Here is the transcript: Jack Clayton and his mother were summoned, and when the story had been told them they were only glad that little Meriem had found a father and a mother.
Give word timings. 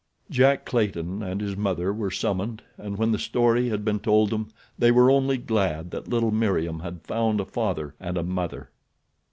Jack 0.31 0.65
Clayton 0.65 1.21
and 1.21 1.39
his 1.41 1.55
mother 1.55 1.93
were 1.93 2.09
summoned, 2.09 2.63
and 2.75 2.97
when 2.97 3.11
the 3.11 3.19
story 3.19 3.69
had 3.69 3.85
been 3.85 3.99
told 3.99 4.31
them 4.31 4.49
they 4.75 4.89
were 4.91 5.11
only 5.11 5.37
glad 5.37 5.91
that 5.91 6.07
little 6.07 6.31
Meriem 6.31 6.79
had 6.79 7.03
found 7.03 7.39
a 7.39 7.45
father 7.45 7.93
and 7.99 8.17
a 8.17 8.23
mother. 8.23 8.71